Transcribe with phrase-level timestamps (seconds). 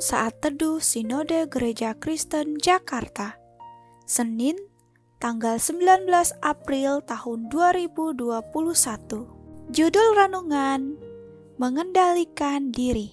[0.00, 3.36] Saat teduh Sinode Gereja Kristen Jakarta
[4.08, 4.56] Senin
[5.20, 6.08] tanggal 19
[6.40, 8.40] April tahun 2021
[9.68, 10.96] Judul Renungan
[11.60, 13.12] Mengendalikan Diri.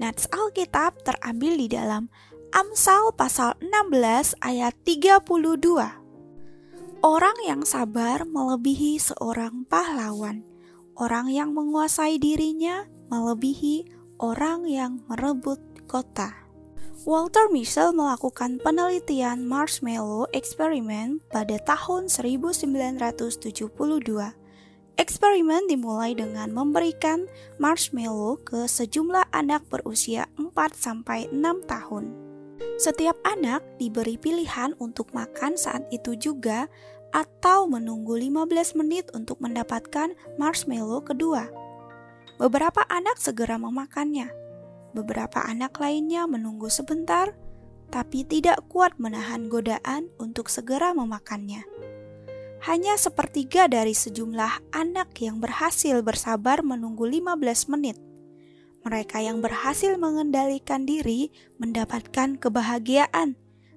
[0.00, 2.08] Nats Alkitab terambil di dalam
[2.56, 5.20] Amsal pasal 16 ayat 32
[7.04, 10.48] Orang yang sabar melebihi seorang pahlawan.
[10.96, 16.30] Orang yang menguasai dirinya melebihi orang yang merebut kota.
[17.02, 23.50] Walter Mischel melakukan penelitian marshmallow eksperimen pada tahun 1972.
[25.00, 27.26] Eksperimen dimulai dengan memberikan
[27.58, 31.32] marshmallow ke sejumlah anak berusia 4-6
[31.66, 32.04] tahun.
[32.76, 36.68] Setiap anak diberi pilihan untuk makan saat itu juga
[37.16, 41.48] atau menunggu 15 menit untuk mendapatkan marshmallow kedua.
[42.36, 44.49] Beberapa anak segera memakannya.
[44.90, 47.30] Beberapa anak lainnya menunggu sebentar,
[47.94, 51.62] tapi tidak kuat menahan godaan untuk segera memakannya.
[52.66, 57.96] Hanya sepertiga dari sejumlah anak yang berhasil bersabar menunggu 15 menit.
[58.82, 61.30] Mereka yang berhasil mengendalikan diri
[61.60, 63.36] mendapatkan kebahagiaan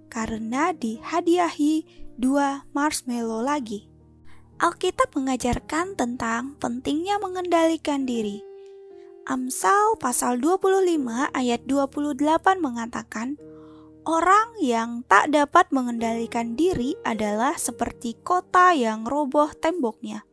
[0.10, 1.86] karena dihadiahi
[2.18, 3.88] dua marshmallow lagi.
[4.60, 8.53] Alkitab mengajarkan tentang pentingnya mengendalikan diri
[9.24, 11.00] Amsal pasal 25
[11.32, 13.40] ayat 28 mengatakan,
[14.04, 20.28] Orang yang tak dapat mengendalikan diri adalah seperti kota yang roboh temboknya.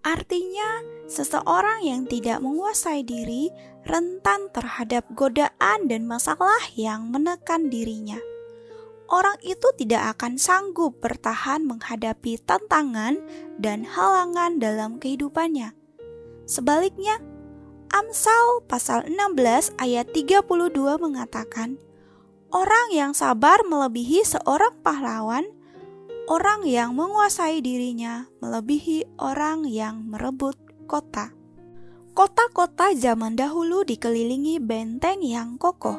[0.00, 3.52] Artinya, seseorang yang tidak menguasai diri
[3.84, 8.16] rentan terhadap godaan dan masalah yang menekan dirinya.
[9.12, 13.20] Orang itu tidak akan sanggup bertahan menghadapi tantangan
[13.60, 15.76] dan halangan dalam kehidupannya.
[16.48, 17.20] Sebaliknya,
[17.90, 20.46] Amsal pasal 16 ayat 32
[21.02, 21.74] mengatakan,
[22.54, 25.42] Orang yang sabar melebihi seorang pahlawan,
[26.30, 30.54] orang yang menguasai dirinya melebihi orang yang merebut
[30.86, 31.34] kota.
[32.14, 35.98] Kota-kota zaman dahulu dikelilingi benteng yang kokoh.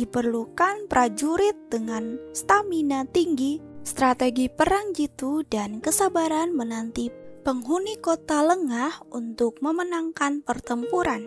[0.00, 9.58] Diperlukan prajurit dengan stamina tinggi, strategi perang jitu, dan kesabaran menanti penghuni kota lengah untuk
[9.64, 11.24] memenangkan pertempuran.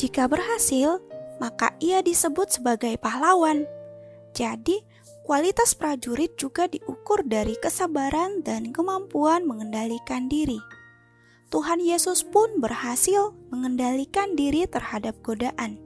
[0.00, 1.00] Jika berhasil,
[1.36, 3.68] maka ia disebut sebagai pahlawan.
[4.32, 4.80] Jadi,
[5.28, 10.58] kualitas prajurit juga diukur dari kesabaran dan kemampuan mengendalikan diri.
[11.52, 15.76] Tuhan Yesus pun berhasil mengendalikan diri terhadap godaan.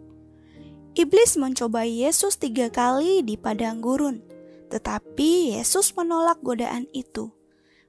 [0.94, 4.22] Iblis mencobai Yesus tiga kali di padang gurun,
[4.70, 7.34] tetapi Yesus menolak godaan itu.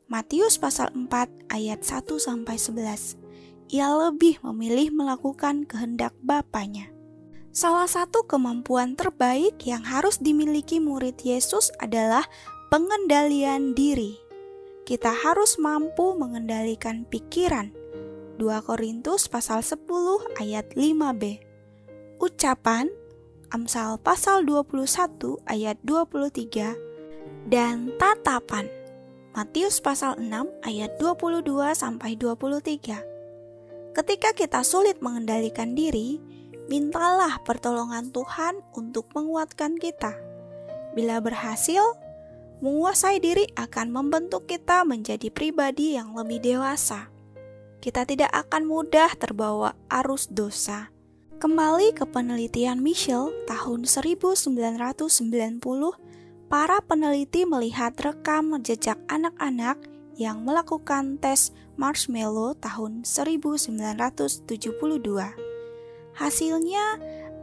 [0.07, 3.19] Matius pasal 4 ayat 1 sampai 11.
[3.75, 6.87] Ia lebih memilih melakukan kehendak Bapaknya.
[7.51, 12.23] Salah satu kemampuan terbaik yang harus dimiliki murid Yesus adalah
[12.71, 14.15] pengendalian diri.
[14.87, 17.75] Kita harus mampu mengendalikan pikiran.
[18.39, 19.83] 2 Korintus pasal 10
[20.39, 21.43] ayat 5b.
[22.23, 22.87] Ucapan
[23.51, 24.87] Amsal pasal 21
[25.51, 28.76] ayat 23 dan tatapan
[29.37, 31.45] Matius pasal 6 ayat 22
[31.77, 33.93] sampai 23.
[33.93, 36.17] Ketika kita sulit mengendalikan diri,
[36.65, 40.17] mintalah pertolongan Tuhan untuk menguatkan kita.
[40.97, 41.85] Bila berhasil,
[42.65, 47.13] menguasai diri akan membentuk kita menjadi pribadi yang lebih dewasa.
[47.77, 50.89] Kita tidak akan mudah terbawa arus dosa.
[51.37, 54.49] Kembali ke penelitian Michelle tahun 1990
[56.47, 59.79] para peneliti melihat rekam jejak anak-anak
[60.17, 64.49] yang melakukan tes marshmallow tahun 1972.
[66.17, 66.85] Hasilnya,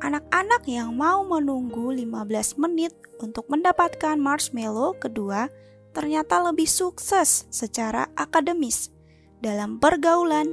[0.03, 2.93] anak-anak yang mau menunggu 15 menit
[3.23, 5.47] untuk mendapatkan marshmallow kedua
[5.95, 8.91] ternyata lebih sukses secara akademis
[9.39, 10.51] dalam pergaulan,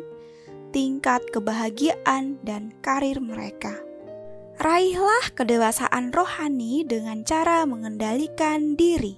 [0.69, 3.90] tingkat kebahagiaan, dan karir mereka.
[4.61, 9.17] Raihlah kedewasaan rohani dengan cara mengendalikan diri.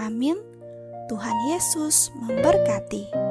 [0.00, 0.40] Amin.
[1.12, 3.25] Tuhan Yesus memberkati.